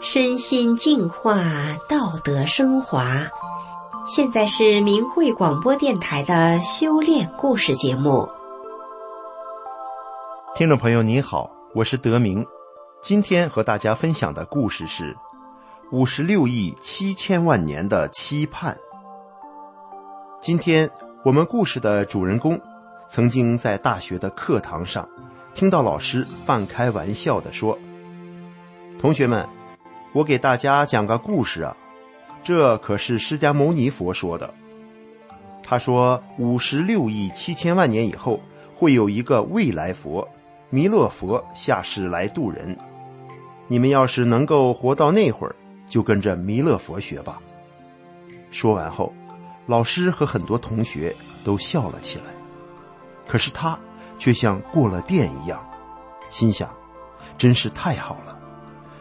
[0.00, 1.36] 身心净化，
[1.88, 3.28] 道德升华。
[4.06, 8.28] 现在是明慧广播电台的修炼故事节目。
[10.54, 12.44] 听众朋友，你好，我是德明。
[13.00, 15.16] 今天和大家分享的故事是
[15.92, 18.76] 五十六亿七千万年的期盼。
[20.40, 20.90] 今天
[21.24, 22.60] 我们故事的主人公
[23.10, 25.08] 曾经在大学的课堂上
[25.52, 27.76] 听到老师半开玩笑的说
[29.00, 29.44] ：“同学们。”
[30.14, 31.76] 我给大家讲个故事啊，
[32.44, 34.54] 这可是释迦牟尼佛说的。
[35.60, 38.40] 他说，五十六亿七千万年以后，
[38.76, 40.28] 会有一个未来佛，
[40.68, 42.76] 弥勒佛下世来度人。
[43.66, 45.56] 你们要是能够活到那会儿，
[45.88, 47.40] 就跟着弥勒佛学吧。
[48.52, 49.12] 说完后，
[49.66, 51.14] 老师和很多同学
[51.44, 52.39] 都笑了起来。
[53.30, 53.78] 可是他
[54.18, 55.64] 却像过了电一样，
[56.30, 56.68] 心想，
[57.38, 58.36] 真是太好了。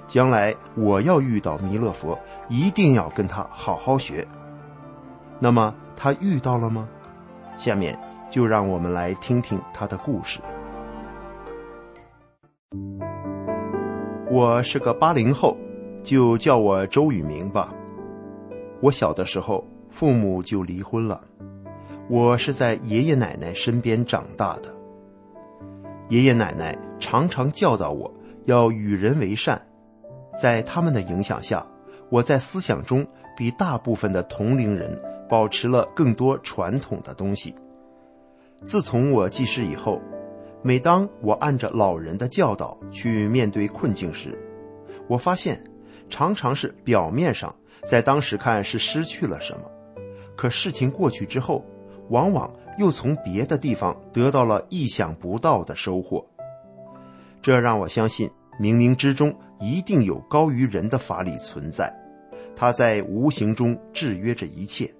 [0.05, 2.15] 将来我要遇到弥勒佛，
[2.47, 4.27] 一定要跟他好好学。
[5.39, 6.87] 那么他遇到了吗？
[7.57, 10.39] 下面就让我们来听听他的故事。
[14.29, 15.57] 我是个八零后，
[16.03, 17.73] 就叫我周宇明吧。
[18.79, 21.19] 我小的时候父母就离婚了，
[22.09, 24.75] 我是在爷爷奶奶身边长大的。
[26.09, 28.11] 爷爷奶奶常常教导我
[28.45, 29.61] 要与人为善。
[30.35, 31.63] 在他们的影响下，
[32.09, 33.05] 我在思想中
[33.37, 37.53] 比大部分的同龄人保持了更多传统的东西。
[38.63, 40.01] 自从我记事以后，
[40.63, 44.35] 每当我按着老人的教导去面对困境时，
[45.07, 45.63] 我发现
[46.09, 49.69] 常常是表面上在当时看是失去了什么，
[50.35, 51.63] 可事情过去之后，
[52.09, 56.25] 往往又从别的地方得到了意想不到的收获。
[57.41, 58.29] 这让我相信。
[58.59, 61.89] 冥冥之中一定有高于人的法理存在，
[62.57, 64.93] 它在无形中制约着一切。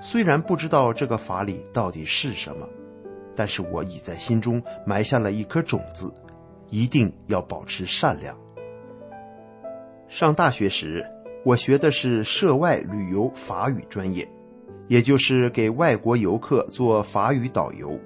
[0.00, 2.66] 虽然不知道这个法理到底是什么，
[3.36, 6.10] 但是我已在心中埋下了一颗种子，
[6.70, 8.34] 一定要保持善良。
[10.08, 11.04] 上大学时，
[11.44, 14.26] 我学的是涉外旅游法语专业，
[14.90, 17.96] 也就是给外国游客做法语导游。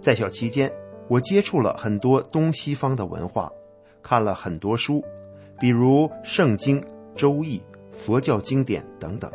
[0.00, 0.68] 在校期间，
[1.06, 3.48] 我接触了很多东西方的文化。
[4.02, 5.04] 看了很多书，
[5.60, 6.80] 比如《圣经》
[7.14, 7.58] 《周易》
[7.92, 9.30] 佛教经典等等。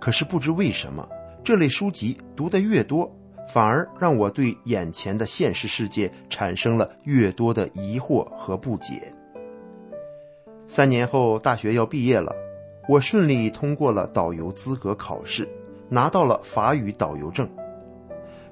[0.00, 1.08] 可是不知为什么，
[1.44, 3.08] 这类书籍读得越多，
[3.48, 9.14] 反而让我对眼前的现实世界产生了越多的疑惑和不解。
[10.66, 12.34] 三年后，大学要毕业了，
[12.88, 15.48] 我顺利通过了导游资格考试，
[15.88, 17.48] 拿到了法语导游证。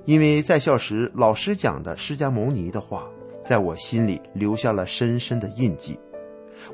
[0.05, 3.09] 因为在校时老师讲的释迦牟尼的话。
[3.47, 5.97] 在我心里留下了深深的印记。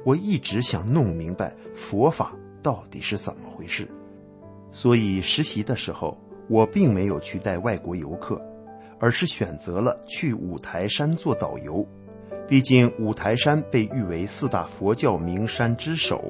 [0.06, 3.86] 我一直想弄明白佛法到底是怎么回事，
[4.70, 6.16] 所以实习的时候
[6.48, 8.40] 我并没有去带外国游客，
[8.98, 11.86] 而是选择了去五台山做导游。
[12.48, 16.24] 毕竟五台山被誉为四大佛教名山之首。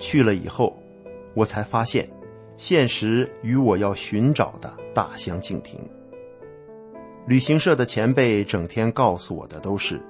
[0.00, 0.76] 去了以后，
[1.32, 2.10] 我才发现，
[2.56, 5.78] 现实与我要寻找的大相径庭。
[7.26, 10.00] 旅行社的前辈整天告诉我的都是，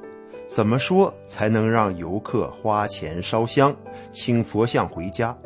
[0.47, 3.75] 怎么说才能让游客花钱烧香、
[4.13, 5.37] 请佛像回家？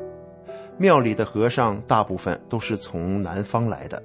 [0.76, 4.02] 庙里的和尚大部分都是从南方来的，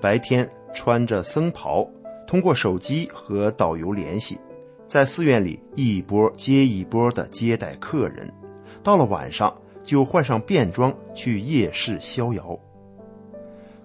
[0.00, 1.88] 白天穿着僧袍，
[2.26, 4.38] 通过手机和导游联系，
[4.86, 8.30] 在寺院里一波接一波的接待客人，
[8.82, 9.56] 到了晚上
[9.90, 12.56] 就换上便装去夜市逍遥。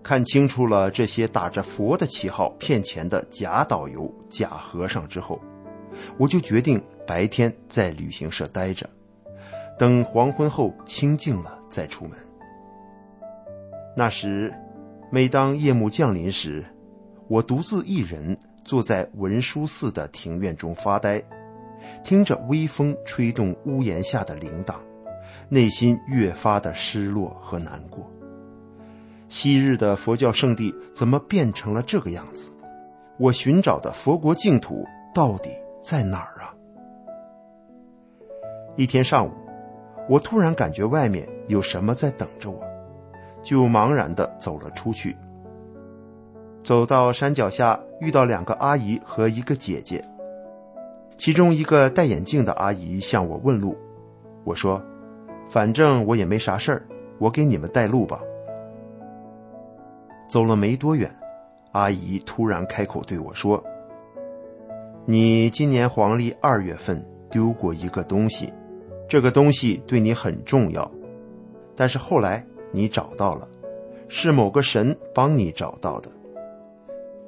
[0.04, 5.42] 看清楚了这些打着佛的旗号骗钱的假导游、假和尚之后，
[6.20, 8.88] 我就决定白天在旅行社待着，
[9.80, 12.12] 等黄昏后清静了再出门。
[13.98, 14.54] 那时，
[15.12, 16.64] 每当夜幕降临时，
[17.28, 21.20] 我独自一人坐在文殊寺的庭院中发呆，
[22.04, 24.76] 听着微风吹动屋檐下的铃铛，
[25.50, 28.10] 内心越发的失落和难过。
[29.28, 32.52] 昔日的佛教圣地怎么变成了这个样子？
[33.18, 35.50] 我寻找的佛国净土到底
[35.82, 36.54] 在哪儿啊？
[38.76, 39.32] 一天上午，
[40.10, 42.62] 我突然感觉外面有什么在等着我，
[43.42, 45.16] 就茫然的走了出去。
[46.64, 50.04] 走到山脚下，遇到两个阿姨和一个姐姐，
[51.16, 53.78] 其中一个戴眼镜的阿姨向我问路，
[54.44, 54.82] 我说
[55.50, 56.86] ：“反正我也没啥事儿，
[57.20, 58.22] 我给你们带路吧。”
[60.28, 61.14] 走了没多远，
[61.72, 63.64] 阿姨突然开口对我说
[65.06, 68.52] ：“你今年黄历二月份丢过一个东西，
[69.08, 70.92] 这个东西对你很重要，
[71.76, 73.48] 但是后来你找到了，
[74.08, 76.10] 是某个神帮你找到的。”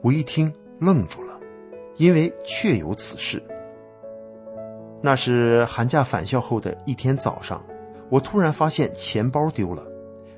[0.02, 1.40] 我一听愣住了，
[1.98, 3.42] 因为确有此事。
[5.02, 7.64] 那是寒假返校后的一天早上，
[8.10, 9.86] 我突然发现钱包丢了，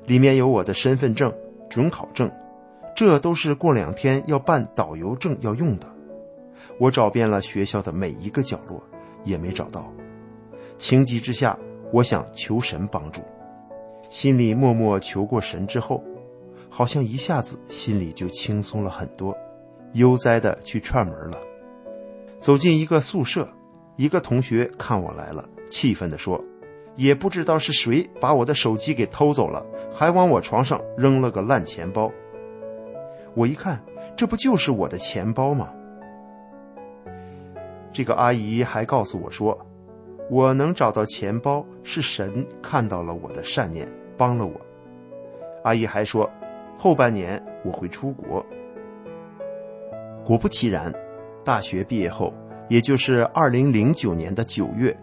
[0.06, 1.34] 里面有我的身份证、
[1.70, 2.32] 准考证，
[2.96, 5.88] 这都是过两天要办导游证要用的。
[6.80, 8.82] 我找遍了学校的每一个角落，
[9.24, 9.94] 也没找到。
[10.78, 11.58] 情急之下，
[11.92, 13.22] 我想求神帮助，
[14.10, 16.04] 心里默默求过神之后，
[16.70, 19.36] 好像一下子心里就轻松了很多，
[19.94, 21.38] 悠哉的去串门了。
[22.40, 23.48] 走进一个宿舍。
[23.98, 26.42] 一个同学看我来了，气愤地说
[26.96, 32.12] ：“也不知道是谁把我的手机给偷走了，还往我床上扔了个烂钱包。”
[33.36, 33.82] 我一看，
[34.16, 35.72] 这不就是我的钱包吗？
[37.92, 39.58] 这个阿姨还告诉我说
[40.30, 44.60] ：“我能找到钱包，是神看到了我的善念，帮了我。”
[45.64, 46.30] 阿姨还说
[46.78, 48.46] ：“后半年我会出国。”
[50.26, 50.94] 果不其然，
[51.44, 52.34] 大学毕业后。
[52.68, 54.96] 也就是二零零九年的九月，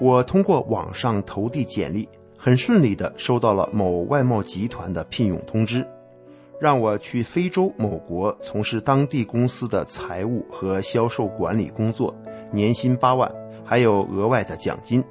[0.00, 2.08] 我通过网上投递简历，
[2.38, 5.84] 很顺利的收到了某外贸集团的聘用通知，
[6.60, 12.14] 让我去非洲某国从事当地公司的财务和销售管理工作，
[12.52, 13.28] 年薪八万，
[13.64, 15.02] 还有额外的奖金。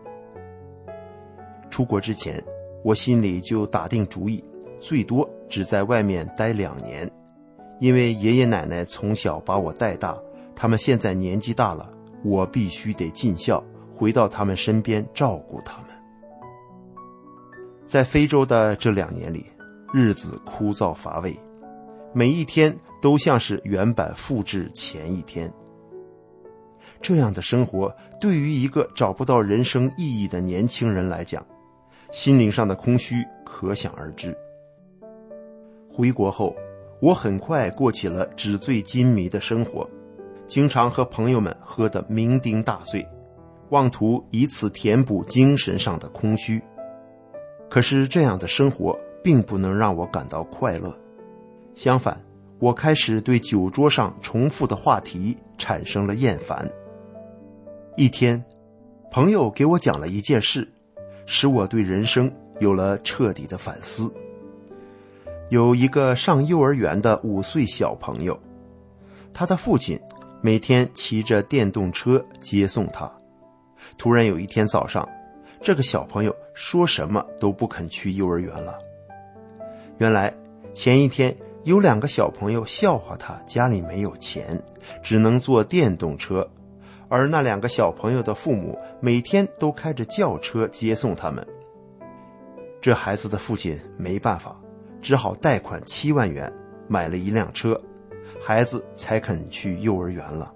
[1.69, 2.41] 出国之前，
[2.81, 4.41] 我心里就打定主意，
[4.79, 7.09] 最多只在外面待两年，
[7.81, 10.17] 因为爷爷奶奶从小把我带大。
[10.55, 11.91] 他们现在年纪大了，
[12.23, 13.63] 我必须得尽孝，
[13.97, 15.87] 回到他们身边照顾他们。
[17.83, 19.43] 在非洲的这两年里，
[19.91, 21.35] 日子枯燥乏味，
[22.13, 25.51] 每一天都像是原版复制前一天。
[27.01, 27.91] 这样的生活
[28.21, 31.43] 对于一个找不到人生意义的年轻人来讲，
[32.11, 34.37] 心灵上的空虚可想而知。
[35.91, 36.55] 回国后，
[37.01, 39.89] 我很快过起了纸醉金迷的生活。
[40.47, 43.05] 经常和朋友们喝得酩酊大醉，
[43.69, 46.61] 妄图以此填补精神上的空虚。
[47.69, 50.97] 可是这样的生活并不能让我感到快乐，
[51.75, 52.21] 相反，
[52.59, 56.69] 我开始对酒桌上重复的话题产生了厌烦。
[57.95, 58.43] 一天，
[59.11, 60.67] 朋友给我讲了一件事，
[61.25, 64.13] 使我对人生有了彻底的反思。
[65.49, 68.39] 有一个上幼儿园的五岁小朋友，
[69.33, 69.99] 他的父亲。
[70.39, 73.11] 每天骑着电动车接送他。
[73.97, 75.07] 突然有一天早上，
[75.61, 78.77] 这个小朋友说什么都不肯去幼儿园了。
[79.97, 80.33] 原来
[80.73, 84.61] 前一天有两个小朋友笑话他家里没有钱，
[85.01, 86.47] 只能坐电动车，
[87.09, 91.45] 而那两个小朋友的父母每天都开着轿车接送他们。
[92.79, 94.55] 这孩子的父亲没办法，
[95.01, 96.51] 只好贷款七万元
[96.87, 97.79] 买了一辆车。
[98.41, 100.53] 孩子才肯去幼儿园了。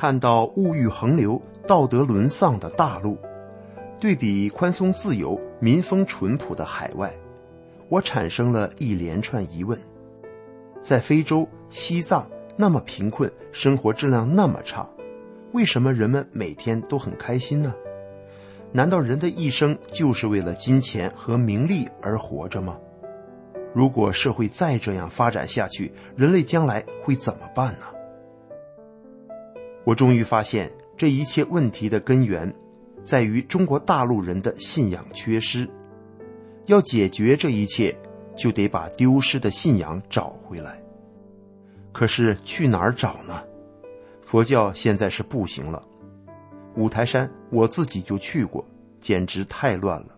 [0.00, 3.18] 看到物欲横流、道德沦丧的大陆，
[3.98, 7.12] 对比宽松自由、民风淳朴的海外，
[7.88, 9.76] 我产生了一连串疑问：
[10.80, 14.88] 在非洲、西藏那么贫困，生活质量那么差，
[15.50, 17.74] 为什么人们每天都很开心呢？
[18.70, 22.78] 难道人的一生就是为了金钱和名利而活着吗？
[23.74, 27.86] 如果社会再这样发展下去，人类将来会怎么办呢？
[29.84, 32.52] 我终于发现，这一切问题的根源，
[33.02, 35.68] 在于中国大陆人的信仰缺失。
[36.66, 37.96] 要解决这一切，
[38.36, 40.82] 就得把丢失的信仰找回来。
[41.92, 43.42] 可是去哪儿找呢？
[44.22, 45.82] 佛教现在是不行了。
[46.76, 48.64] 五台山我自己就去过，
[49.00, 50.08] 简直太乱了。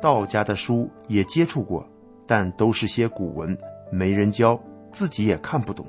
[0.00, 1.86] 道家的书也接触过。
[2.30, 3.56] 但都是些古文，
[3.90, 4.62] 没人教，
[4.92, 5.86] 自己也看不懂。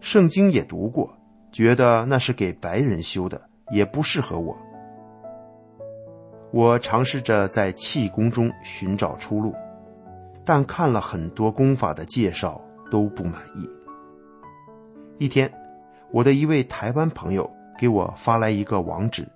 [0.00, 1.17] 圣经也读过，
[1.52, 3.40] 觉得那是给白人修的，
[3.70, 4.56] 也不适合我。
[6.50, 9.54] 我尝试着在气功中寻找出路，
[10.44, 13.68] 但看了很多功法的介绍都不满意。
[15.18, 15.52] 一天，
[16.10, 19.28] 我的一位台湾朋友给我发来一个网址，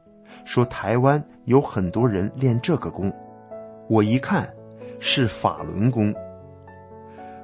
[0.45, 3.13] 说台湾有很多人练这个功。
[3.89, 4.53] 我一看。
[5.05, 6.15] 是法轮功。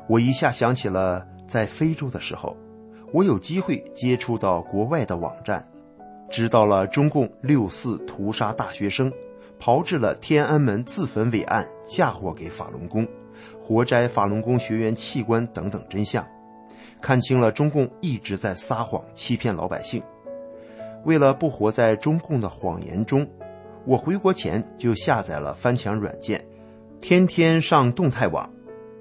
[0.09, 2.57] 我一下想起了在非洲的时候，
[3.13, 5.67] 我有机会接触到国外的网站，
[6.31, 9.11] 知道了中共六四屠杀大学生，
[9.59, 13.07] 炮制了天安门自焚伪案，嫁祸给法轮功，
[13.61, 16.27] 活摘法轮功学员器官等等真相。
[17.01, 20.03] 看清了中共一直在撒谎欺骗老百姓。
[21.05, 23.27] 为了不活在中共的谎言中，
[23.87, 26.45] 我回国前就下载了翻墙软件，
[27.01, 28.51] 天天上动态网。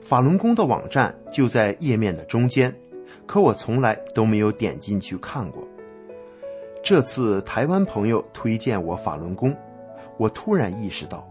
[0.01, 2.73] 法轮功的网站就在页面的中间，
[3.27, 5.67] 可我从来都没有点进去看过。
[6.83, 9.53] 这次台湾朋友推荐我法轮功，
[10.17, 11.29] 我突然意识到，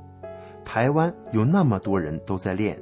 [0.62, 2.78] 台湾有那么多人都在练，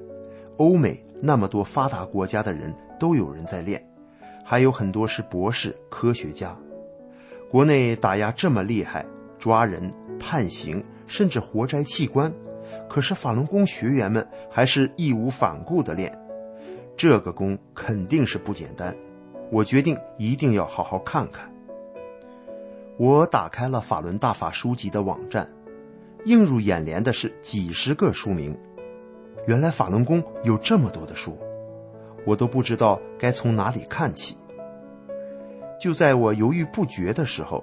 [0.57, 3.81] 欧美那么多发达国家的人都有人在练，
[4.45, 6.57] 还有很多是博士、科学家。
[7.49, 9.07] 国内打压这么厉害，
[9.39, 12.33] 抓人、判刑，甚至活摘器官，
[12.89, 16.13] 可是法轮功学员们还是义无反顾地练，
[16.97, 18.95] 这个功肯定是不简单。
[19.51, 21.53] 我决定一定要好好看看。
[22.97, 25.49] 我打开了法轮大法书籍的网站，
[26.25, 28.57] 映入眼帘的是几十个书名。
[29.47, 31.37] 原来法轮功有这么多的书，
[32.25, 34.37] 我都不知道该从哪里看起。
[35.79, 37.63] 就在我犹豫不决的时候，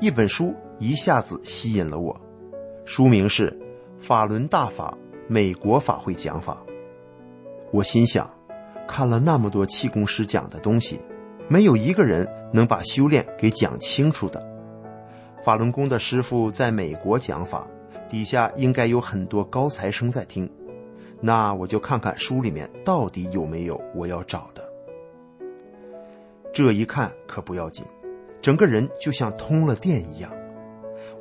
[0.00, 2.20] 一本书一下子吸引了我，
[2.84, 3.50] 书名是
[4.04, 6.62] 《法轮大法美国法会讲法》。
[7.72, 8.28] 我心想，
[8.86, 11.00] 看了那么多气功师讲的东西，
[11.48, 14.44] 没有一个人能把修炼给讲清楚的。
[15.42, 17.66] 法轮功的师傅在美国讲法，
[18.08, 20.50] 底下应该有很多高材生在听。
[21.20, 24.62] 那我就看看书里面到底有没有我要找的。
[26.52, 27.84] 这一看可不要紧，
[28.40, 30.30] 整个人就像通了电一样。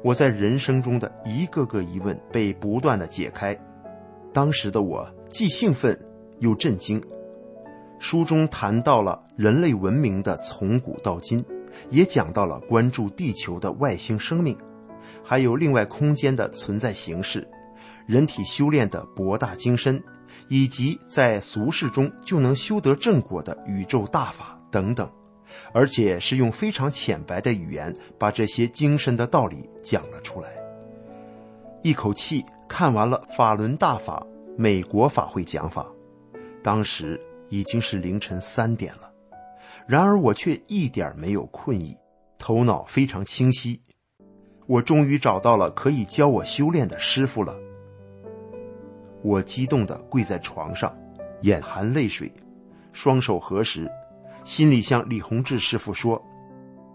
[0.04, 3.58] 我在人生中的一个个疑问被不断的解开，
[4.34, 5.98] 当时的我既兴奋
[6.40, 7.02] 又震惊。
[8.00, 11.44] 书中谈到了人类文明的从古到今。
[11.90, 14.58] 也讲到了关注地球的外星生命，
[15.22, 17.46] 还有另外空间的存在形式，
[18.08, 20.02] 人体修炼的博大精深，
[20.48, 25.10] 以及在俗世中就能修得正果的宇宙大法等等，
[25.74, 30.48] 而且是用非常浅白的语言把这些精深的道理讲了出来。
[31.84, 34.26] 一口气看完了法轮大法
[34.58, 35.86] 美国法会讲法，
[36.64, 39.12] 当时已经是凌晨三点了。
[39.88, 41.96] 然而我却一点没有困意，
[42.38, 43.80] 头脑非常清晰。
[44.68, 47.56] 我终于找到了可以教我修炼的师傅了。
[49.22, 50.96] 我激动地跪在床上，
[51.42, 52.32] 眼含泪水，
[52.94, 53.88] 双手合十，
[54.44, 56.20] 心里向李洪志师傅说：“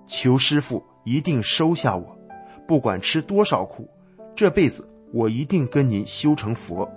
[0.08, 2.18] 求师傅一定收下我，
[2.66, 3.88] 不管吃多少苦，
[4.34, 6.88] 这辈子我一定跟您修成佛。”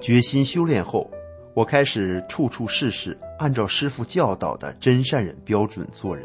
[0.00, 1.10] 决心修炼后，
[1.58, 3.18] 我开始处处试试。
[3.36, 6.24] 按照师傅教导的真善人标准做人，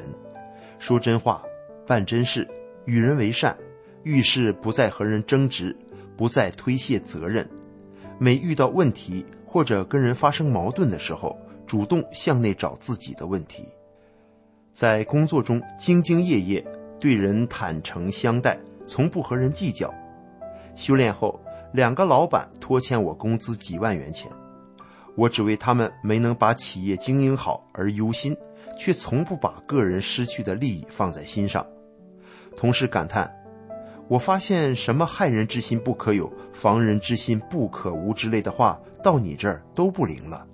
[0.78, 1.42] 说真话，
[1.88, 2.48] 办真事，
[2.86, 3.58] 与人为善，
[4.04, 5.76] 遇事不再和人争执，
[6.16, 7.50] 不再推卸责任。
[8.20, 11.36] 每遇到问题或者跟人发生矛盾的时候，
[11.66, 13.68] 主动向内找自己的问题。
[14.72, 16.64] 在工作中兢兢业业，
[17.00, 19.92] 对人坦诚相待，从不和人计较。
[20.76, 21.40] 修炼后，
[21.74, 24.32] 两个老板拖欠我工资几万元钱。
[25.16, 28.36] 我只为他们没能把企业经营好而忧心，
[28.78, 31.66] 却从不把个人失去的利益放在心上。
[32.56, 33.32] 同时感叹
[34.08, 40.48] ：“我发现什么害人之心不可有，防人之心不可无之类的话，到你这儿都不灵了。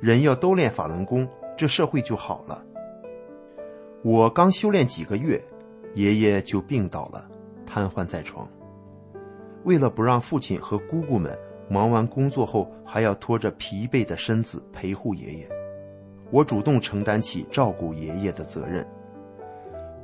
[0.00, 2.64] 人要都练法轮功，这社会就好了。”
[4.02, 5.40] 我刚修炼几个月，
[5.94, 7.28] 爷爷就病倒了，
[7.66, 8.48] 瘫痪在床。
[9.64, 11.38] 为了不让父亲和姑姑们，
[11.70, 15.48] 忙完工作后，还要拖着疲惫的身子陪护爷爷。
[16.32, 18.84] 我主动承担起照顾爷爷的责任。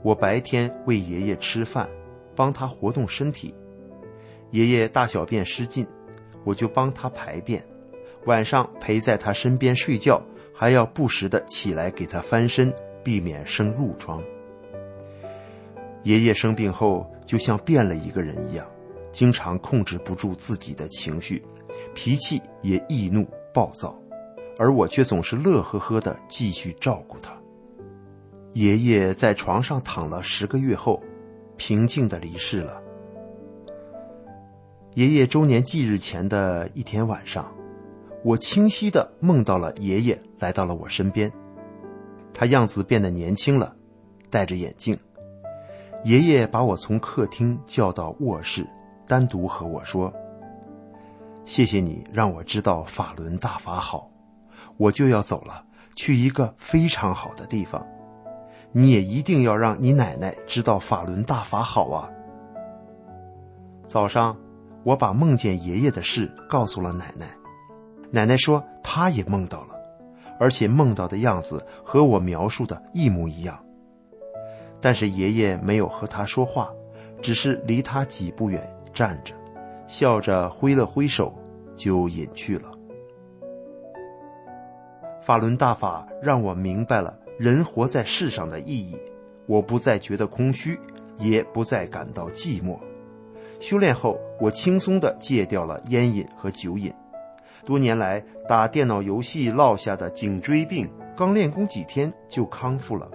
[0.00, 1.88] 我白天喂爷爷吃饭，
[2.37, 3.52] 帮他活动身体。
[4.52, 5.85] 爷爷大小便失禁，
[6.44, 7.64] 我就帮他排便。
[8.26, 10.23] 晚上陪在他身边睡觉，
[10.54, 14.23] 还要不时的起来给他翻身，避免生褥疮。
[16.04, 18.64] 爷爷生病后，就像变了一个人一样，
[19.11, 21.42] 经常控制不住自己的情绪。
[21.94, 23.99] 脾气也易怒暴躁，
[24.58, 27.32] 而我却总是乐呵呵的继续照顾他。
[28.52, 31.02] 爷爷在床上躺了十个月后，
[31.56, 32.82] 平静的离世了。
[34.94, 37.54] 爷爷周年忌日前的一天晚上，
[38.25, 41.30] 我清晰的梦到了爷爷来到了我身边，
[42.32, 43.76] 他样子变得年轻了，
[44.30, 44.99] 戴着眼镜。
[46.04, 48.66] 爷爷把我从客厅叫到卧室，
[49.06, 50.11] 单独和我说。
[51.46, 54.10] 谢谢你让我知道法轮大法好，
[54.76, 57.86] 我就要走了，去一个非常好的地方。
[58.72, 62.10] 你也一定要让你奶奶知道法轮大法好啊。
[63.86, 64.36] 早上，
[64.82, 67.26] 我把梦见爷爷的事告诉了奶奶，
[68.10, 69.78] 奶奶说她也梦到了，
[70.40, 73.56] 而且梦到的样子和我描述的一模一样。
[74.80, 76.70] 但是爷爷没有和他说话，
[77.22, 79.32] 只是离他几步远站着，
[79.86, 81.32] 笑着挥了挥手，
[81.74, 82.72] 就隐去了。
[85.22, 88.96] 法轮大法让我明白了人活在世上的意义，
[89.46, 90.78] 我不再觉得空虚，
[91.18, 92.78] 也不再感到寂寞。
[93.58, 96.92] 修炼后，我轻松地戒掉了烟瘾和酒瘾。
[97.64, 103.10] 多年来打电脑游戏落下的颈椎病，刚练功几天就康复了。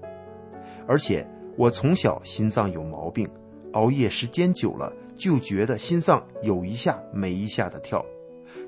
[0.87, 1.25] 而且
[1.57, 3.29] 我从小心脏有毛病，
[3.73, 8.03] 熬夜时间久了就觉得心脏有一下没一下的跳，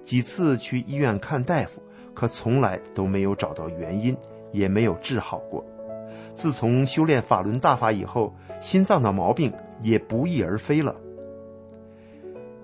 [0.03, 1.81] 几次去医院看大夫，
[2.13, 4.15] 可从来都没有找到原因，
[4.51, 5.65] 也没有治好过。
[6.35, 10.95] 自从修炼法轮大法以后，心脏的毛病也不翼而飞了。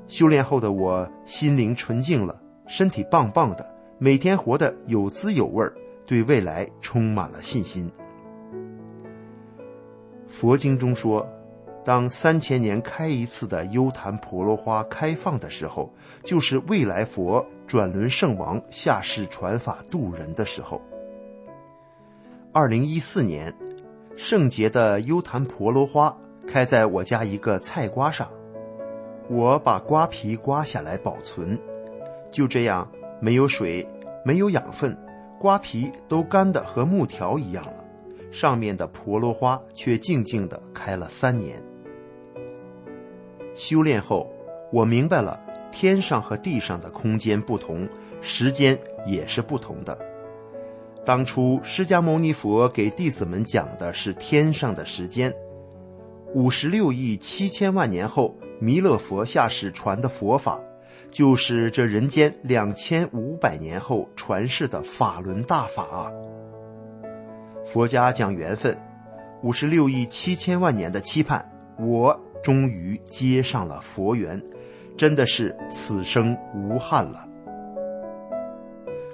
[0.08, 3.70] 修炼后的我心灵纯净了，身体棒棒的，
[4.00, 5.74] 每天活得有滋有味儿，
[6.06, 7.92] 对未来充满了信心。
[10.28, 11.28] 佛经中说，
[11.84, 15.92] 当三千年开一次的优昙婆罗花开放的时候，
[16.24, 20.82] 就是未来佛转轮圣王下世传法度人的时候。
[22.52, 23.54] 二零一四年，
[24.18, 26.16] 圣洁的优昙婆罗花
[26.48, 28.30] 开在我家一个菜瓜上。
[29.30, 31.58] 我把瓜皮刮下来保存，
[32.30, 32.90] 就这样
[33.22, 33.88] 没有水，
[34.26, 34.98] 没有养分，
[35.40, 37.86] 瓜皮都干的和木条一样了。
[38.32, 41.62] 上面的婆罗花却静静的开了三年。
[43.60, 44.26] 修炼后，
[44.72, 45.38] 我明白了
[45.70, 47.86] 天上和地上的空间不同，
[48.22, 50.00] 时间也是不同的。
[51.06, 55.34] 当初释迦牟尼佛给弟子们讲的是天上的时间，
[56.34, 58.34] 五十六亿七千万年后。
[58.62, 60.60] 弥勒佛下世传的佛法，
[61.08, 66.12] 就是这人间两千五百年后传世的法轮大法啊！
[67.66, 68.78] 佛家讲缘分，
[69.44, 74.42] 五十六亿七千万年的期盼，我终于接上了佛缘，
[74.98, 77.26] 真的是此生无憾了。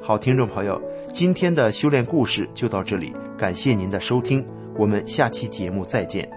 [0.02, 4.46] 好，听众朋友，今天的修炼故事就到这里，感谢您的收听，
[4.78, 6.35] 我们下期节目再见。